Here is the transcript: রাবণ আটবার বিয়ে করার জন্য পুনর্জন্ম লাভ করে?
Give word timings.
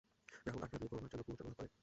রাবণ 0.45 0.61
আটবার 0.63 0.79
বিয়ে 0.81 0.91
করার 0.91 1.09
জন্য 1.11 1.23
পুনর্জন্ম 1.27 1.49
লাভ 1.49 1.57
করে? 1.59 1.69